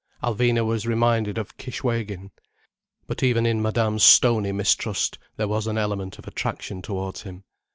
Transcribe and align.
Alvina 0.23 0.65
was 0.65 0.87
reminded 0.87 1.37
of 1.37 1.55
Kishwégin. 1.57 2.31
But 3.05 3.21
even 3.21 3.45
in 3.45 3.61
Madame's 3.61 4.03
stony 4.03 4.51
mistrust 4.51 5.19
there 5.37 5.47
was 5.47 5.67
an 5.67 5.77
element 5.77 6.17
of 6.17 6.27
attraction 6.27 6.81
towards 6.81 7.21
him. 7.21 7.43